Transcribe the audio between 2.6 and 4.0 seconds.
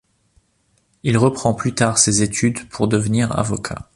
pour devenir avocat.